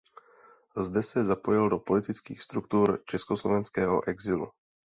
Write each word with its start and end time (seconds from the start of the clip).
Zde 0.77 1.03
se 1.03 1.23
zapojil 1.23 1.69
do 1.69 1.79
politických 1.79 2.41
struktur 2.41 3.03
československého 3.07 4.09
exilu. 4.09 4.47